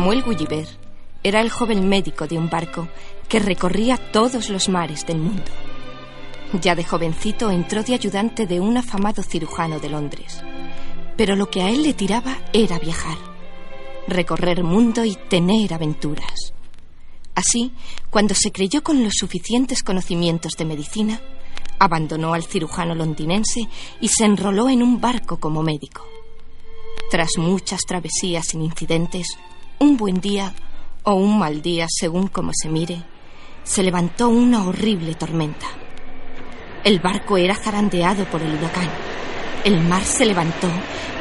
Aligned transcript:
Samuel 0.00 0.22
Gulliver 0.22 0.66
era 1.22 1.42
el 1.42 1.50
joven 1.50 1.86
médico 1.86 2.26
de 2.26 2.38
un 2.38 2.48
barco 2.48 2.88
que 3.28 3.38
recorría 3.38 3.98
todos 3.98 4.48
los 4.48 4.70
mares 4.70 5.04
del 5.04 5.18
mundo. 5.18 5.44
Ya 6.62 6.74
de 6.74 6.84
jovencito 6.84 7.50
entró 7.50 7.82
de 7.82 7.92
ayudante 7.92 8.46
de 8.46 8.60
un 8.60 8.78
afamado 8.78 9.22
cirujano 9.22 9.78
de 9.78 9.90
Londres. 9.90 10.42
Pero 11.18 11.36
lo 11.36 11.50
que 11.50 11.60
a 11.60 11.68
él 11.68 11.82
le 11.82 11.92
tiraba 11.92 12.38
era 12.54 12.78
viajar, 12.78 13.18
recorrer 14.08 14.64
mundo 14.64 15.04
y 15.04 15.16
tener 15.16 15.74
aventuras. 15.74 16.54
Así, 17.34 17.70
cuando 18.08 18.34
se 18.34 18.52
creyó 18.52 18.82
con 18.82 19.04
los 19.04 19.12
suficientes 19.18 19.82
conocimientos 19.82 20.52
de 20.56 20.64
medicina, 20.64 21.20
abandonó 21.78 22.32
al 22.32 22.44
cirujano 22.44 22.94
londinense 22.94 23.68
y 24.00 24.08
se 24.08 24.24
enroló 24.24 24.70
en 24.70 24.82
un 24.82 24.98
barco 24.98 25.38
como 25.38 25.62
médico. 25.62 26.06
Tras 27.10 27.32
muchas 27.36 27.80
travesías 27.82 28.46
sin 28.46 28.62
incidentes, 28.62 29.36
un 29.82 29.96
buen 29.96 30.20
día 30.20 30.52
o 31.04 31.14
un 31.14 31.38
mal 31.38 31.62
día, 31.62 31.86
según 31.88 32.28
como 32.28 32.52
se 32.52 32.68
mire, 32.68 33.02
se 33.64 33.82
levantó 33.82 34.28
una 34.28 34.64
horrible 34.66 35.14
tormenta. 35.14 35.66
El 36.84 37.00
barco 37.00 37.38
era 37.38 37.54
zarandeado 37.54 38.26
por 38.26 38.42
el 38.42 38.54
huracán. 38.54 38.90
El 39.64 39.80
mar 39.80 40.04
se 40.04 40.26
levantó 40.26 40.68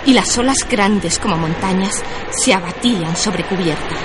y 0.05 0.11
las 0.11 0.37
olas 0.37 0.67
grandes 0.69 1.19
como 1.19 1.37
montañas 1.37 2.03
se 2.31 2.53
abatían 2.53 3.15
sobre 3.15 3.45
cubierta. 3.45 3.95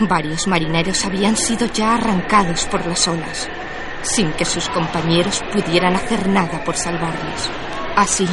Varios 0.00 0.46
marineros 0.46 1.04
habían 1.04 1.36
sido 1.36 1.66
ya 1.66 1.96
arrancados 1.96 2.64
por 2.64 2.86
las 2.86 3.06
olas, 3.08 3.46
sin 4.00 4.32
que 4.32 4.46
sus 4.46 4.70
compañeros 4.70 5.42
pudieran 5.52 5.96
hacer 5.96 6.28
nada 6.30 6.64
por 6.64 6.76
salvarles. 6.76 7.50
Así, 7.94 8.26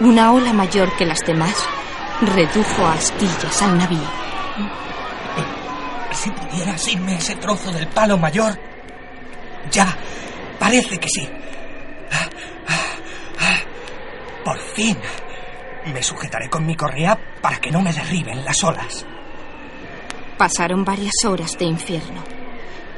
una 0.00 0.32
ola 0.32 0.52
mayor 0.52 0.94
que 0.98 1.06
las 1.06 1.20
demás 1.20 1.64
redujo 2.20 2.84
a 2.84 2.92
astillas 2.92 3.62
al 3.62 3.78
navío. 3.78 4.25
Si 6.12 6.30
pudieras 6.30 6.88
irme 6.88 7.16
ese 7.16 7.36
trozo 7.36 7.70
del 7.70 7.86
palo 7.88 8.16
mayor. 8.16 8.58
Ya, 9.70 9.96
parece 10.58 10.98
que 10.98 11.08
sí. 11.08 11.28
Por 14.44 14.58
fin. 14.58 14.96
Me 15.92 16.02
sujetaré 16.02 16.48
con 16.48 16.66
mi 16.66 16.74
correa 16.74 17.18
para 17.40 17.58
que 17.58 17.70
no 17.70 17.80
me 17.80 17.92
derriben 17.92 18.44
las 18.44 18.62
olas. 18.64 19.04
Pasaron 20.38 20.84
varias 20.84 21.24
horas 21.24 21.56
de 21.58 21.64
infierno. 21.64 22.22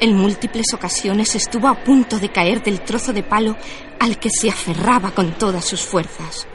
En 0.01 0.17
múltiples 0.17 0.73
ocasiones 0.75 1.35
estuvo 1.35 1.69
a 1.69 1.75
punto 1.75 2.19
de 2.19 2.31
caer 2.31 2.63
del 2.63 2.81
trozo 2.81 3.13
de 3.13 3.23
palo 3.23 3.57
al 3.99 4.19
que 4.19 4.31
se 4.31 4.49
aferraba 4.49 5.11
con 5.11 5.33
todas 5.33 5.65
sus 5.65 5.83
fuerzas. 5.83 6.47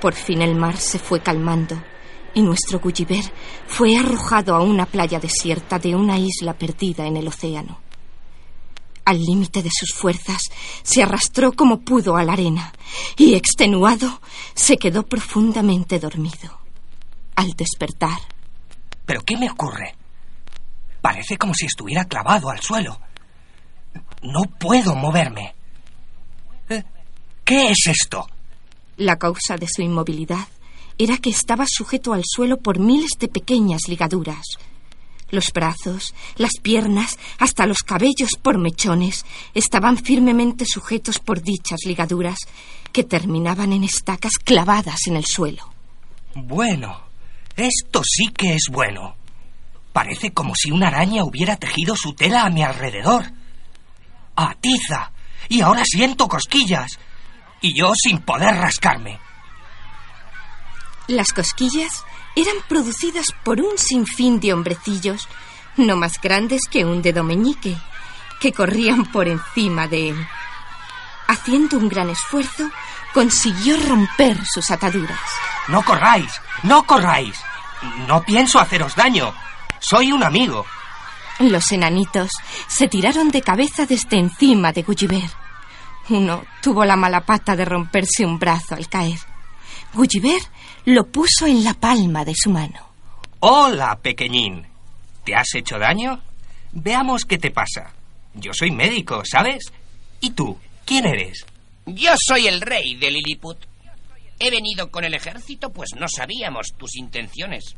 Por 0.00 0.14
fin 0.14 0.40
el 0.40 0.54
mar 0.54 0.76
se 0.76 0.98
fue 0.98 1.20
calmando 1.20 1.82
y 2.34 2.42
nuestro 2.42 2.80
Gulliver 2.80 3.24
fue 3.66 3.96
arrojado 3.96 4.54
a 4.54 4.62
una 4.62 4.86
playa 4.86 5.18
desierta 5.18 5.78
de 5.78 5.94
una 5.94 6.18
isla 6.18 6.54
perdida 6.54 7.06
en 7.06 7.16
el 7.16 7.28
océano. 7.28 7.80
Al 9.04 9.20
límite 9.20 9.62
de 9.62 9.70
sus 9.72 9.94
fuerzas, 9.94 10.42
se 10.82 11.02
arrastró 11.02 11.52
como 11.52 11.80
pudo 11.80 12.16
a 12.16 12.24
la 12.24 12.34
arena 12.34 12.72
y, 13.16 13.34
extenuado, 13.34 14.20
se 14.54 14.76
quedó 14.76 15.06
profundamente 15.06 15.98
dormido. 15.98 16.60
Al 17.34 17.52
despertar. 17.52 18.18
¿Pero 19.06 19.22
qué 19.22 19.38
me 19.38 19.50
ocurre? 19.50 19.94
Parece 21.00 21.38
como 21.38 21.54
si 21.54 21.64
estuviera 21.66 22.04
clavado 22.04 22.50
al 22.50 22.60
suelo. 22.60 23.00
No 24.22 24.42
puedo 24.42 24.94
moverme. 24.94 25.54
¿Eh? 26.68 26.84
¿Qué 27.44 27.70
es 27.70 27.86
esto? 27.86 28.28
La 28.98 29.16
causa 29.16 29.56
de 29.56 29.68
su 29.68 29.80
inmovilidad 29.80 30.48
era 30.98 31.18
que 31.18 31.30
estaba 31.30 31.64
sujeto 31.66 32.12
al 32.12 32.22
suelo 32.24 32.58
por 32.58 32.78
miles 32.78 33.12
de 33.18 33.28
pequeñas 33.28 33.82
ligaduras, 33.88 34.58
los 35.30 35.52
brazos, 35.52 36.14
las 36.36 36.52
piernas, 36.62 37.18
hasta 37.38 37.66
los 37.66 37.78
cabellos 37.78 38.30
por 38.40 38.58
mechones 38.58 39.26
estaban 39.54 39.98
firmemente 39.98 40.64
sujetos 40.66 41.18
por 41.18 41.42
dichas 41.42 41.80
ligaduras 41.84 42.38
que 42.92 43.04
terminaban 43.04 43.72
en 43.72 43.84
estacas 43.84 44.32
clavadas 44.42 45.06
en 45.06 45.16
el 45.16 45.26
suelo. 45.26 45.70
Bueno, 46.34 47.02
esto 47.56 48.02
sí 48.04 48.28
que 48.28 48.54
es 48.54 48.68
bueno. 48.70 49.16
Parece 49.92 50.32
como 50.32 50.54
si 50.54 50.70
una 50.70 50.88
araña 50.88 51.24
hubiera 51.24 51.56
tejido 51.56 51.94
su 51.94 52.14
tela 52.14 52.44
a 52.44 52.50
mi 52.50 52.62
alrededor. 52.62 53.24
¡Atiza! 54.36 55.12
Y 55.48 55.60
ahora 55.60 55.82
siento 55.84 56.28
cosquillas. 56.28 56.98
Y 57.60 57.74
yo 57.74 57.92
sin 57.94 58.20
poder 58.20 58.54
rascarme. 58.54 59.18
Las 61.08 61.32
cosquillas 61.32 62.04
eran 62.36 62.56
producidas 62.68 63.28
por 63.42 63.62
un 63.62 63.78
sinfín 63.78 64.40
de 64.40 64.52
hombrecillos, 64.52 65.26
no 65.78 65.96
más 65.96 66.20
grandes 66.20 66.60
que 66.70 66.84
un 66.84 67.00
dedo 67.00 67.24
meñique, 67.24 67.78
que 68.40 68.52
corrían 68.52 69.06
por 69.06 69.26
encima 69.26 69.88
de 69.88 70.10
él. 70.10 70.28
Haciendo 71.26 71.78
un 71.78 71.88
gran 71.88 72.10
esfuerzo, 72.10 72.70
consiguió 73.14 73.78
romper 73.88 74.36
sus 74.44 74.70
ataduras. 74.70 75.18
No 75.68 75.82
corráis, 75.82 76.30
no 76.62 76.84
corráis. 76.84 77.40
No 78.06 78.22
pienso 78.22 78.60
haceros 78.60 78.94
daño. 78.94 79.34
Soy 79.78 80.12
un 80.12 80.22
amigo. 80.22 80.66
Los 81.38 81.72
enanitos 81.72 82.32
se 82.66 82.86
tiraron 82.86 83.30
de 83.30 83.40
cabeza 83.40 83.86
desde 83.86 84.18
encima 84.18 84.72
de 84.72 84.82
Gulliver. 84.82 85.30
Uno 86.10 86.44
tuvo 86.60 86.84
la 86.84 86.96
mala 86.96 87.22
pata 87.22 87.56
de 87.56 87.64
romperse 87.64 88.26
un 88.26 88.38
brazo 88.38 88.74
al 88.74 88.88
caer. 88.90 89.27
Gulliver 89.94 90.40
lo 90.84 91.06
puso 91.06 91.46
en 91.46 91.64
la 91.64 91.74
palma 91.74 92.24
de 92.24 92.34
su 92.34 92.50
mano. 92.50 92.88
Hola, 93.40 93.98
pequeñín. 94.00 94.66
¿Te 95.24 95.34
has 95.34 95.54
hecho 95.54 95.78
daño? 95.78 96.20
Veamos 96.72 97.24
qué 97.24 97.38
te 97.38 97.50
pasa. 97.50 97.92
Yo 98.34 98.52
soy 98.52 98.70
médico, 98.70 99.22
¿sabes? 99.24 99.72
¿Y 100.20 100.30
tú? 100.30 100.58
¿Quién 100.84 101.06
eres? 101.06 101.44
Yo 101.86 102.12
soy 102.16 102.46
el 102.46 102.60
rey 102.60 102.96
de 102.96 103.10
Lilliput. 103.10 103.58
He 104.38 104.50
venido 104.50 104.90
con 104.90 105.04
el 105.04 105.14
ejército, 105.14 105.70
pues 105.70 105.90
no 105.98 106.06
sabíamos 106.08 106.68
tus 106.76 106.96
intenciones. 106.96 107.74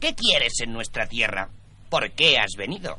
¿Qué 0.00 0.14
quieres 0.14 0.60
en 0.60 0.72
nuestra 0.72 1.06
tierra? 1.06 1.50
¿Por 1.88 2.10
qué 2.12 2.38
has 2.38 2.52
venido? 2.56 2.98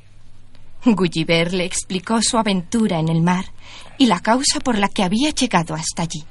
Gulliver 0.86 1.54
le 1.54 1.66
explicó 1.66 2.20
su 2.22 2.38
aventura 2.38 3.00
en 3.00 3.10
el 3.10 3.22
mar 3.22 3.46
y 3.98 4.06
la 4.08 4.20
causa 4.20 4.60
por 4.60 4.78
la 4.78 4.88
que 4.88 5.04
había 5.04 5.32
llegado 5.32 5.76
hasta 5.76 6.04
allí. 6.04 6.24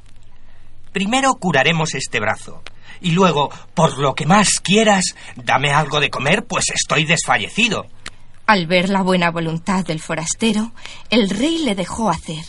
Primero 0.93 1.35
curaremos 1.35 1.95
este 1.95 2.21
brazo. 2.21 2.63
Y 3.01 3.13
luego, 3.13 3.51
por 3.75 3.99
lo 3.99 4.15
que 4.15 4.27
más 4.27 4.61
quieras, 4.63 5.15
dame 5.37 5.73
algo 5.73 6.01
de 6.01 6.11
comer, 6.11 6.45
pues 6.47 6.67
estoy 6.71 7.05
desfallecido. 7.05 7.87
Al 8.47 8.67
ver 8.67 8.89
la 8.91 9.03
buena 9.03 9.31
voluntad 9.31 9.85
del 9.85 10.01
forastero, 10.01 10.73
el 11.09 11.31
rey 11.31 11.59
le 11.59 11.75
dejó 11.75 12.11
hacer. 12.11 12.45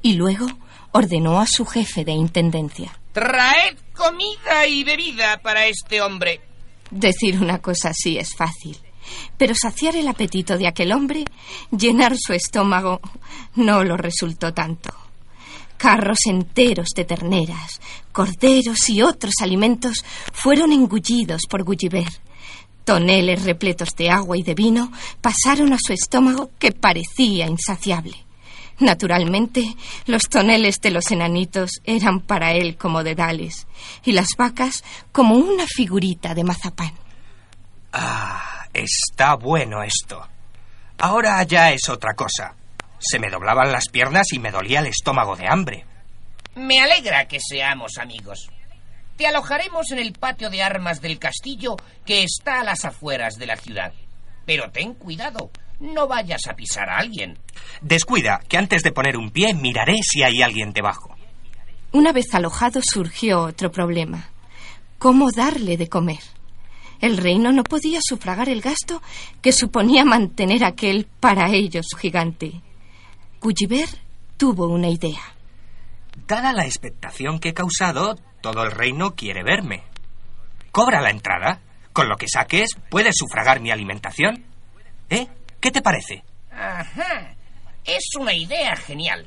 Y 0.00 0.14
luego 0.14 0.46
ordenó 0.92 1.40
a 1.40 1.46
su 1.46 1.66
jefe 1.66 2.04
de 2.04 2.12
intendencia. 2.12 2.98
Traed 3.12 3.76
comida 3.94 4.66
y 4.66 4.82
bebida 4.82 5.38
para 5.42 5.66
este 5.66 6.00
hombre. 6.00 6.40
Decir 6.90 7.40
una 7.40 7.58
cosa 7.58 7.90
así 7.90 8.18
es 8.18 8.34
fácil. 8.34 8.78
Pero 9.36 9.54
saciar 9.54 9.96
el 9.96 10.08
apetito 10.08 10.56
de 10.56 10.66
aquel 10.66 10.92
hombre, 10.92 11.24
llenar 11.70 12.14
su 12.16 12.32
estómago, 12.32 13.00
no 13.54 13.84
lo 13.84 13.96
resultó 13.96 14.54
tanto. 14.54 15.01
Carros 15.82 16.18
enteros 16.26 16.90
de 16.94 17.04
terneras, 17.04 17.80
corderos 18.12 18.88
y 18.88 19.02
otros 19.02 19.34
alimentos 19.40 20.04
fueron 20.32 20.70
engullidos 20.70 21.40
por 21.50 21.64
Gulliver. 21.64 22.06
Toneles 22.84 23.42
repletos 23.42 23.88
de 23.96 24.08
agua 24.08 24.38
y 24.38 24.44
de 24.44 24.54
vino 24.54 24.92
pasaron 25.20 25.72
a 25.72 25.78
su 25.84 25.92
estómago 25.92 26.52
que 26.60 26.70
parecía 26.70 27.48
insaciable. 27.48 28.14
Naturalmente, 28.78 29.74
los 30.06 30.28
toneles 30.28 30.80
de 30.80 30.92
los 30.92 31.10
enanitos 31.10 31.80
eran 31.82 32.20
para 32.20 32.52
él 32.52 32.76
como 32.76 33.02
dedales 33.02 33.66
y 34.04 34.12
las 34.12 34.28
vacas 34.38 34.84
como 35.10 35.34
una 35.34 35.66
figurita 35.66 36.32
de 36.32 36.44
mazapán. 36.44 36.92
Ah, 37.92 38.68
está 38.72 39.34
bueno 39.34 39.82
esto. 39.82 40.28
Ahora 40.98 41.42
ya 41.42 41.72
es 41.72 41.88
otra 41.88 42.14
cosa. 42.14 42.54
Se 43.02 43.18
me 43.18 43.28
doblaban 43.28 43.72
las 43.72 43.88
piernas 43.88 44.32
y 44.32 44.38
me 44.38 44.52
dolía 44.52 44.78
el 44.78 44.86
estómago 44.86 45.34
de 45.36 45.48
hambre. 45.48 45.84
Me 46.54 46.80
alegra 46.80 47.26
que 47.26 47.40
seamos 47.40 47.98
amigos. 47.98 48.48
Te 49.16 49.26
alojaremos 49.26 49.90
en 49.90 49.98
el 49.98 50.12
patio 50.12 50.50
de 50.50 50.62
armas 50.62 51.00
del 51.00 51.18
castillo 51.18 51.76
que 52.06 52.22
está 52.22 52.60
a 52.60 52.64
las 52.64 52.84
afueras 52.84 53.34
de 53.34 53.46
la 53.46 53.56
ciudad. 53.56 53.92
Pero 54.46 54.70
ten 54.70 54.94
cuidado, 54.94 55.50
no 55.80 56.06
vayas 56.06 56.46
a 56.48 56.54
pisar 56.54 56.88
a 56.88 56.98
alguien. 56.98 57.38
Descuida, 57.80 58.40
que 58.48 58.56
antes 58.56 58.82
de 58.82 58.92
poner 58.92 59.16
un 59.16 59.30
pie 59.30 59.52
miraré 59.52 59.96
si 60.02 60.22
hay 60.22 60.42
alguien 60.42 60.72
debajo. 60.72 61.16
Una 61.90 62.12
vez 62.12 62.34
alojado 62.34 62.80
surgió 62.82 63.42
otro 63.42 63.70
problema. 63.70 64.30
¿Cómo 64.98 65.30
darle 65.32 65.76
de 65.76 65.88
comer? 65.88 66.20
El 67.00 67.16
reino 67.16 67.50
no 67.50 67.64
podía 67.64 67.98
sufragar 68.00 68.48
el 68.48 68.60
gasto 68.60 69.02
que 69.42 69.52
suponía 69.52 70.04
mantener 70.04 70.64
aquel 70.64 71.08
para 71.18 71.50
ellos 71.50 71.86
gigante. 71.98 72.62
Gulliver 73.42 73.88
tuvo 74.36 74.68
una 74.68 74.88
idea. 74.88 75.20
Dada 76.28 76.52
la 76.52 76.64
expectación 76.64 77.40
que 77.40 77.48
he 77.48 77.54
causado, 77.54 78.14
todo 78.40 78.62
el 78.62 78.70
reino 78.70 79.16
quiere 79.16 79.42
verme. 79.42 79.82
Cobra 80.70 81.00
la 81.00 81.10
entrada. 81.10 81.60
Con 81.92 82.08
lo 82.08 82.16
que 82.16 82.28
saques, 82.28 82.76
puedes 82.88 83.16
sufragar 83.16 83.58
mi 83.58 83.72
alimentación. 83.72 84.44
¿Eh? 85.10 85.26
¿Qué 85.60 85.72
te 85.72 85.82
parece? 85.82 86.22
Ajá. 86.52 87.34
Es 87.84 88.04
una 88.16 88.32
idea 88.32 88.76
genial. 88.76 89.26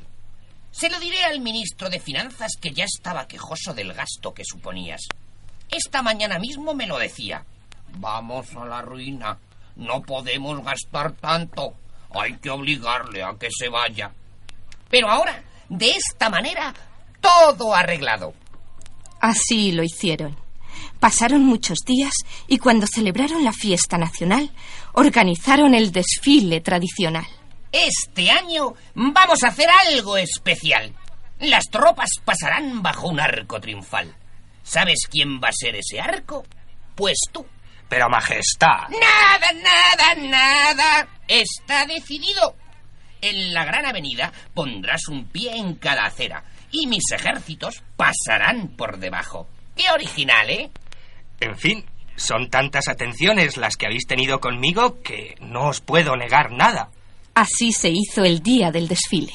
Se 0.70 0.88
lo 0.88 0.98
diré 0.98 1.22
al 1.24 1.40
ministro 1.40 1.90
de 1.90 2.00
Finanzas 2.00 2.52
que 2.58 2.70
ya 2.70 2.84
estaba 2.84 3.28
quejoso 3.28 3.74
del 3.74 3.92
gasto 3.92 4.32
que 4.32 4.44
suponías. 4.46 5.02
Esta 5.70 6.00
mañana 6.00 6.38
mismo 6.38 6.72
me 6.72 6.86
lo 6.86 6.98
decía. 6.98 7.44
Vamos 7.98 8.46
a 8.56 8.64
la 8.64 8.80
ruina. 8.80 9.38
No 9.76 10.00
podemos 10.00 10.64
gastar 10.64 11.12
tanto. 11.12 11.74
Hay 12.20 12.36
que 12.38 12.50
obligarle 12.50 13.22
a 13.22 13.34
que 13.38 13.48
se 13.50 13.68
vaya. 13.68 14.10
Pero 14.88 15.10
ahora, 15.10 15.42
de 15.68 15.90
esta 15.90 16.30
manera, 16.30 16.74
todo 17.20 17.74
arreglado. 17.74 18.34
Así 19.20 19.72
lo 19.72 19.82
hicieron. 19.82 20.36
Pasaron 21.00 21.44
muchos 21.44 21.78
días 21.86 22.14
y 22.46 22.58
cuando 22.58 22.86
celebraron 22.86 23.44
la 23.44 23.52
fiesta 23.52 23.98
nacional, 23.98 24.50
organizaron 24.92 25.74
el 25.74 25.92
desfile 25.92 26.60
tradicional. 26.60 27.26
Este 27.72 28.30
año 28.30 28.74
vamos 28.94 29.42
a 29.42 29.48
hacer 29.48 29.68
algo 29.68 30.16
especial. 30.16 30.94
Las 31.40 31.64
tropas 31.64 32.08
pasarán 32.24 32.82
bajo 32.82 33.08
un 33.08 33.20
arco 33.20 33.60
triunfal. 33.60 34.14
¿Sabes 34.62 35.06
quién 35.10 35.40
va 35.40 35.48
a 35.48 35.52
ser 35.52 35.76
ese 35.76 36.00
arco? 36.00 36.44
Pues 36.94 37.18
tú. 37.30 37.44
Pero, 37.88 38.08
Majestad. 38.08 38.88
Nada, 38.88 39.52
nada, 39.52 40.14
nada. 40.16 41.08
Está 41.28 41.86
decidido. 41.86 42.56
En 43.20 43.54
la 43.54 43.64
gran 43.64 43.86
avenida 43.86 44.32
pondrás 44.54 45.08
un 45.08 45.26
pie 45.26 45.56
en 45.56 45.74
cada 45.74 46.04
acera 46.04 46.44
y 46.70 46.86
mis 46.86 47.10
ejércitos 47.12 47.82
pasarán 47.96 48.68
por 48.76 48.98
debajo. 48.98 49.48
Qué 49.74 49.90
original, 49.90 50.50
¿eh? 50.50 50.70
En 51.40 51.56
fin, 51.56 51.84
son 52.16 52.48
tantas 52.48 52.88
atenciones 52.88 53.56
las 53.56 53.76
que 53.76 53.86
habéis 53.86 54.06
tenido 54.06 54.40
conmigo 54.40 55.02
que 55.02 55.36
no 55.40 55.68
os 55.68 55.80
puedo 55.80 56.16
negar 56.16 56.50
nada. 56.52 56.90
Así 57.34 57.72
se 57.72 57.90
hizo 57.90 58.24
el 58.24 58.42
día 58.42 58.70
del 58.70 58.88
desfile. 58.88 59.34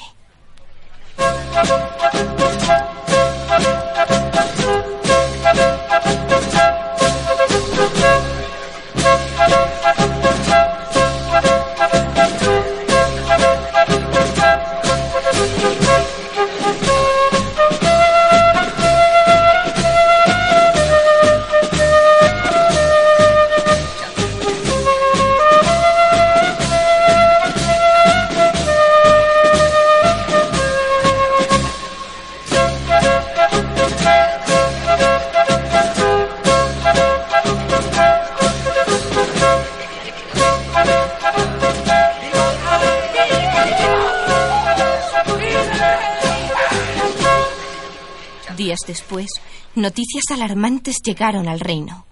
Después, 48.91 49.29
noticias 49.73 50.25
alarmantes 50.31 50.97
llegaron 51.01 51.47
al 51.47 51.61
reino. 51.61 52.05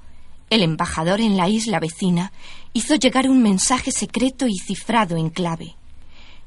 El 0.49 0.63
embajador 0.63 1.19
en 1.19 1.35
la 1.35 1.49
isla 1.49 1.79
vecina 1.79 2.31
hizo 2.71 2.95
llegar 2.95 3.29
un 3.29 3.41
mensaje 3.41 3.91
secreto 3.91 4.47
y 4.47 4.57
cifrado 4.57 5.17
en 5.17 5.29
clave, 5.29 5.75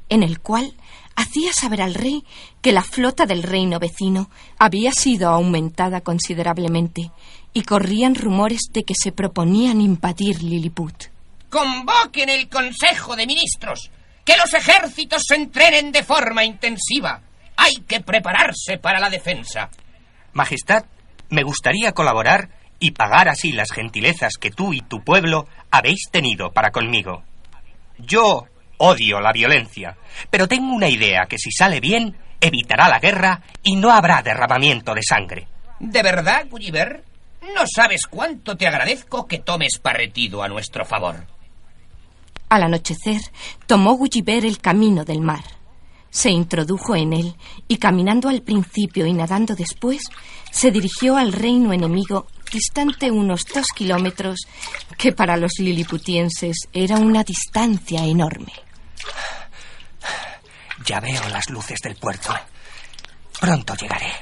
en 0.09 0.23
el 0.23 0.39
cual 0.39 0.73
hacía 1.15 1.53
saber 1.53 1.83
al 1.83 1.93
rey 1.93 2.23
que 2.61 2.71
la 2.71 2.81
flota 2.81 3.27
del 3.27 3.43
reino 3.43 3.77
vecino 3.77 4.31
había 4.57 4.91
sido 4.91 5.29
aumentada 5.29 6.01
considerablemente 6.01 7.11
y 7.53 7.61
corrían 7.61 8.15
rumores 8.15 8.61
de 8.71 8.83
que 8.83 8.95
se 8.99 9.11
proponían 9.11 9.81
invadir 9.81 10.41
Lilliput. 10.41 10.95
Convoquen 11.49 12.29
el 12.29 12.49
Consejo 12.49 13.15
de 13.15 13.27
Ministros. 13.27 13.91
Que 14.25 14.37
los 14.37 14.53
ejércitos 14.53 15.21
se 15.27 15.35
entrenen 15.35 15.91
de 15.91 16.01
forma 16.01 16.43
intensiva. 16.43 17.21
Hay 17.57 17.75
que 17.87 17.99
prepararse 17.99 18.77
para 18.81 18.99
la 18.99 19.09
defensa. 19.09 19.69
Majestad, 20.33 20.85
me 21.29 21.43
gustaría 21.43 21.93
colaborar 21.93 22.49
y 22.79 22.91
pagar 22.91 23.29
así 23.29 23.51
las 23.51 23.71
gentilezas 23.71 24.33
que 24.39 24.51
tú 24.51 24.73
y 24.73 24.81
tu 24.81 25.03
pueblo 25.03 25.47
habéis 25.71 26.09
tenido 26.11 26.51
para 26.51 26.71
conmigo. 26.71 27.23
Yo 27.97 28.45
odio 28.77 29.21
la 29.21 29.31
violencia, 29.31 29.95
pero 30.29 30.47
tengo 30.47 30.73
una 30.73 30.89
idea 30.89 31.25
que 31.29 31.37
si 31.37 31.51
sale 31.51 31.79
bien 31.79 32.17
evitará 32.41 32.89
la 32.89 32.99
guerra 32.99 33.41
y 33.63 33.75
no 33.75 33.91
habrá 33.91 34.21
derramamiento 34.21 34.93
de 34.93 35.01
sangre. 35.03 35.47
¿De 35.79 36.03
verdad, 36.03 36.45
Gulliver? 36.49 37.03
No 37.55 37.63
sabes 37.65 38.07
cuánto 38.07 38.57
te 38.57 38.67
agradezco 38.67 39.27
que 39.27 39.39
tomes 39.39 39.79
partido 39.79 40.43
a 40.43 40.47
nuestro 40.47 40.85
favor. 40.85 41.25
Al 42.49 42.63
anochecer, 42.63 43.21
tomó 43.65 43.93
Gulliver 43.93 44.45
el 44.45 44.59
camino 44.59 45.05
del 45.05 45.21
mar. 45.21 45.43
Se 46.13 46.29
introdujo 46.29 46.95
en 46.95 47.11
él 47.11 47.35
y 47.67 47.77
caminando 47.77 48.29
al 48.29 48.43
principio 48.43 49.07
y 49.07 49.13
nadando 49.13 49.55
después, 49.55 49.99
se 50.51 50.69
dirigió 50.69 51.17
al 51.17 51.33
reino 51.33 51.73
enemigo 51.73 52.27
distante 52.51 53.09
unos 53.09 53.45
dos 53.51 53.65
kilómetros, 53.75 54.41
que 54.95 55.11
para 55.11 55.37
los 55.37 55.53
liliputienses 55.57 56.69
era 56.71 56.97
una 56.97 57.23
distancia 57.23 58.05
enorme. 58.05 58.53
Ya 60.85 60.99
veo 60.99 61.27
las 61.29 61.49
luces 61.49 61.79
del 61.83 61.95
puerto. 61.95 62.31
Pronto 63.41 63.73
llegaré. 63.73 64.13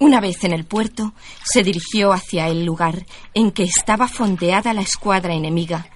Una 0.00 0.20
vez 0.20 0.42
en 0.42 0.52
el 0.52 0.64
puerto, 0.64 1.14
se 1.44 1.62
dirigió 1.62 2.12
hacia 2.12 2.48
el 2.48 2.64
lugar 2.64 3.06
en 3.34 3.52
que 3.52 3.62
estaba 3.62 4.08
fondeada 4.08 4.74
la 4.74 4.80
escuadra 4.80 5.32
enemiga 5.32 5.86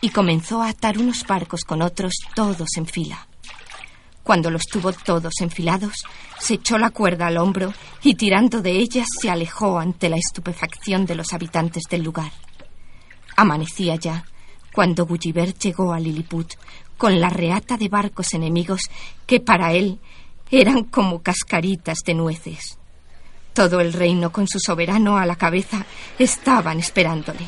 y 0.00 0.10
comenzó 0.10 0.62
a 0.62 0.68
atar 0.68 0.98
unos 0.98 1.26
barcos 1.26 1.62
con 1.62 1.82
otros 1.82 2.14
todos 2.34 2.68
en 2.76 2.86
fila. 2.86 3.26
Cuando 4.22 4.50
los 4.50 4.66
tuvo 4.66 4.92
todos 4.92 5.34
enfilados, 5.40 6.04
se 6.38 6.54
echó 6.54 6.78
la 6.78 6.90
cuerda 6.90 7.28
al 7.28 7.38
hombro 7.38 7.72
y 8.02 8.14
tirando 8.14 8.60
de 8.60 8.72
ella 8.72 9.04
se 9.20 9.30
alejó 9.30 9.78
ante 9.78 10.08
la 10.08 10.16
estupefacción 10.16 11.06
de 11.06 11.14
los 11.14 11.32
habitantes 11.32 11.84
del 11.88 12.02
lugar. 12.02 12.32
Amanecía 13.36 13.94
ya 13.94 14.24
cuando 14.72 15.06
Gulliver 15.06 15.54
llegó 15.54 15.92
a 15.92 16.00
Lilliput 16.00 16.54
con 16.98 17.20
la 17.20 17.30
reata 17.30 17.76
de 17.76 17.88
barcos 17.88 18.34
enemigos 18.34 18.82
que 19.26 19.40
para 19.40 19.72
él 19.72 20.00
eran 20.50 20.84
como 20.84 21.22
cascaritas 21.22 21.98
de 22.04 22.14
nueces. 22.14 22.78
Todo 23.52 23.80
el 23.80 23.92
reino 23.92 24.32
con 24.32 24.48
su 24.48 24.58
soberano 24.58 25.18
a 25.18 25.24
la 25.24 25.36
cabeza 25.36 25.86
estaban 26.18 26.78
esperándole. 26.78 27.46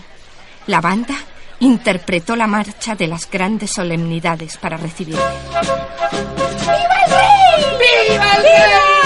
La 0.67 0.81
banda 0.81 1.17
interpretó 1.61 2.37
la 2.37 2.47
marcha 2.47 2.95
de 2.95 3.07
las 3.07 3.31
grandes 3.31 3.73
solemnidades 3.73 4.57
para 4.57 4.77
recibirle. 4.77 5.21
¡Viva 5.21 6.81
el 7.07 7.13
rey! 7.13 7.65
¡Viva 8.09 8.33
el 8.37 8.43
rey! 8.43 8.98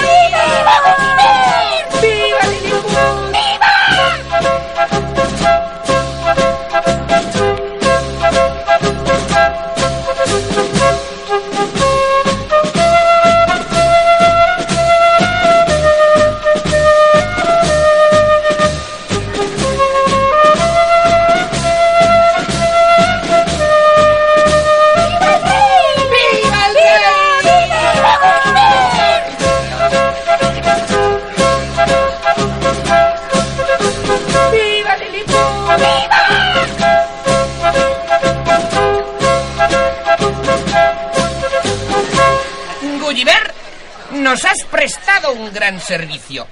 Gran 45.62 45.78
servicio. 45.78 46.48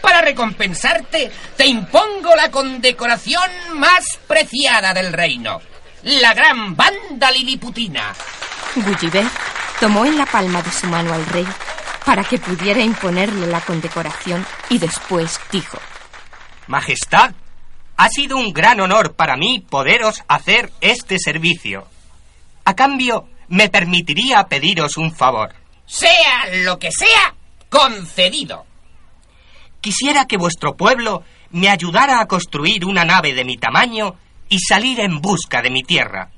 Para 0.00 0.22
recompensarte, 0.22 1.30
te 1.58 1.66
impongo 1.66 2.34
la 2.34 2.50
condecoración 2.50 3.50
más 3.74 4.18
preciada 4.26 4.94
del 4.94 5.12
reino. 5.12 5.60
La 6.04 6.32
gran 6.32 6.74
banda 6.74 7.30
liliputina. 7.32 8.14
Gulliver 8.76 9.26
tomó 9.78 10.06
en 10.06 10.16
la 10.16 10.24
palma 10.24 10.62
de 10.62 10.70
su 10.70 10.86
mano 10.86 11.12
al 11.12 11.26
rey 11.26 11.46
para 12.06 12.24
que 12.24 12.38
pudiera 12.38 12.80
imponerle 12.80 13.46
la 13.46 13.60
condecoración 13.60 14.46
y 14.70 14.78
después 14.78 15.38
dijo, 15.52 15.78
Majestad, 16.66 17.32
Ha 17.98 18.08
sido 18.08 18.38
un 18.38 18.54
gran 18.54 18.80
honor 18.80 19.14
para 19.16 19.36
mí 19.36 19.64
poderos 19.68 20.22
hacer 20.28 20.70
este 20.80 21.18
servicio. 21.18 21.86
A 22.64 22.74
cambio, 22.74 23.28
me 23.48 23.68
permitiría 23.68 24.44
pediros 24.44 24.96
un 24.96 25.14
favor. 25.14 25.54
Sea 25.86 26.46
lo 26.64 26.78
que 26.78 26.90
sea, 26.90 27.35
concedido. 27.68 28.66
Quisiera 29.80 30.26
que 30.26 30.36
vuestro 30.36 30.76
pueblo 30.76 31.22
me 31.50 31.68
ayudara 31.68 32.20
a 32.20 32.26
construir 32.26 32.84
una 32.84 33.04
nave 33.04 33.34
de 33.34 33.44
mi 33.44 33.56
tamaño 33.56 34.16
y 34.48 34.58
salir 34.58 35.00
en 35.00 35.20
busca 35.20 35.62
de 35.62 35.70
mi 35.70 35.82
tierra. 35.82 36.30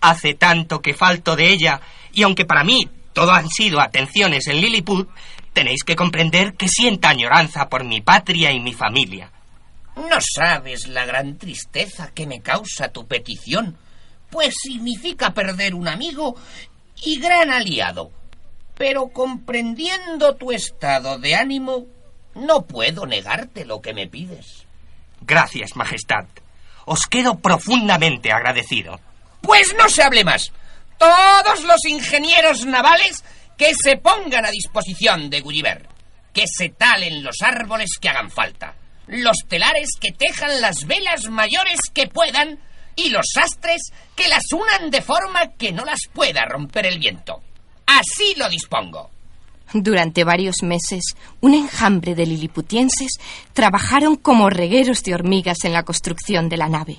Hace 0.00 0.34
tanto 0.34 0.80
que 0.80 0.94
falto 0.94 1.36
de 1.36 1.50
ella, 1.50 1.80
y 2.12 2.22
aunque 2.22 2.44
para 2.44 2.64
mí 2.64 2.88
todo 3.12 3.32
han 3.32 3.48
sido 3.48 3.80
atenciones 3.80 4.46
en 4.46 4.60
Lilliput, 4.60 5.08
tenéis 5.52 5.84
que 5.84 5.96
comprender 5.96 6.54
que 6.54 6.68
sienta 6.68 7.08
añoranza 7.08 7.68
por 7.68 7.84
mi 7.84 8.00
patria 8.02 8.52
y 8.52 8.60
mi 8.60 8.74
familia. 8.74 9.32
No 9.96 10.18
sabes 10.20 10.86
la 10.88 11.06
gran 11.06 11.38
tristeza 11.38 12.12
que 12.12 12.26
me 12.26 12.42
causa 12.42 12.88
tu 12.92 13.06
petición, 13.06 13.78
pues 14.30 14.54
significa 14.62 15.32
perder 15.32 15.74
un 15.74 15.88
amigo 15.88 16.36
y 17.02 17.18
gran 17.18 17.50
aliado. 17.50 18.10
Pero 18.76 19.08
comprendiendo 19.08 20.36
tu 20.36 20.52
estado 20.52 21.18
de 21.18 21.34
ánimo, 21.34 21.86
no 22.34 22.66
puedo 22.66 23.06
negarte 23.06 23.64
lo 23.64 23.80
que 23.80 23.94
me 23.94 24.06
pides. 24.06 24.66
Gracias, 25.22 25.74
Majestad. 25.76 26.26
Os 26.84 27.06
quedo 27.06 27.38
profundamente 27.38 28.30
agradecido. 28.32 29.00
Pues 29.40 29.74
no 29.78 29.88
se 29.88 30.02
hable 30.02 30.24
más. 30.24 30.52
Todos 30.98 31.64
los 31.64 31.84
ingenieros 31.86 32.66
navales 32.66 33.24
que 33.56 33.72
se 33.74 33.96
pongan 33.96 34.44
a 34.44 34.50
disposición 34.50 35.30
de 35.30 35.40
Gulliver. 35.40 35.88
Que 36.32 36.44
se 36.46 36.68
talen 36.68 37.24
los 37.24 37.36
árboles 37.40 37.92
que 37.98 38.10
hagan 38.10 38.30
falta. 38.30 38.74
Los 39.06 39.38
telares 39.48 39.90
que 39.98 40.12
tejan 40.12 40.60
las 40.60 40.86
velas 40.86 41.30
mayores 41.30 41.80
que 41.94 42.08
puedan. 42.08 42.60
Y 42.94 43.08
los 43.08 43.26
sastres 43.32 43.90
que 44.14 44.28
las 44.28 44.44
unan 44.52 44.90
de 44.90 45.00
forma 45.00 45.52
que 45.58 45.72
no 45.72 45.84
las 45.84 46.00
pueda 46.12 46.44
romper 46.44 46.86
el 46.86 46.98
viento. 46.98 47.42
Así 47.86 48.34
lo 48.36 48.48
dispongo. 48.48 49.10
Durante 49.72 50.24
varios 50.24 50.62
meses, 50.62 51.16
un 51.40 51.54
enjambre 51.54 52.14
de 52.14 52.26
liliputienses 52.26 53.18
trabajaron 53.52 54.16
como 54.16 54.48
regueros 54.48 55.02
de 55.02 55.14
hormigas 55.14 55.64
en 55.64 55.72
la 55.72 55.84
construcción 55.84 56.48
de 56.48 56.56
la 56.56 56.68
nave. 56.68 56.98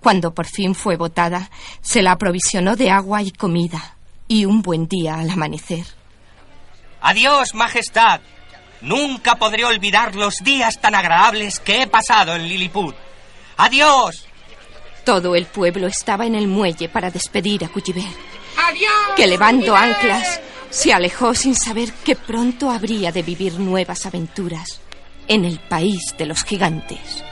Cuando 0.00 0.32
por 0.32 0.46
fin 0.46 0.74
fue 0.74 0.96
botada, 0.96 1.50
se 1.80 2.02
la 2.02 2.12
aprovisionó 2.12 2.76
de 2.76 2.90
agua 2.90 3.22
y 3.22 3.32
comida, 3.32 3.96
y 4.28 4.44
un 4.44 4.62
buen 4.62 4.86
día 4.86 5.16
al 5.16 5.30
amanecer. 5.30 5.84
Adiós, 7.02 7.54
Majestad. 7.54 8.20
Nunca 8.80 9.34
podré 9.34 9.64
olvidar 9.64 10.14
los 10.14 10.36
días 10.38 10.80
tan 10.80 10.94
agradables 10.94 11.60
que 11.60 11.82
he 11.82 11.86
pasado 11.86 12.34
en 12.34 12.48
Lilliput. 12.48 12.94
Adiós. 13.58 14.26
Todo 15.04 15.34
el 15.34 15.46
pueblo 15.46 15.86
estaba 15.86 16.24
en 16.24 16.34
el 16.34 16.48
muelle 16.48 16.88
para 16.88 17.10
despedir 17.10 17.64
a 17.64 17.68
Gulliver, 17.68 18.04
¡Adiós! 18.04 18.39
Que 19.16 19.26
Gulliver! 19.26 19.74
anclas, 19.74 20.40
se 20.70 20.92
alejó 20.92 21.34
sin 21.34 21.54
saber 21.54 21.92
que 22.04 22.16
pronto 22.16 22.70
habría 22.70 23.12
de 23.12 23.22
vivir 23.22 23.58
nuevas 23.58 24.06
aventuras 24.06 24.80
en 25.28 25.44
el 25.44 25.58
país 25.60 26.14
de 26.18 26.26
los 26.26 26.44
gigantes. 26.44 27.24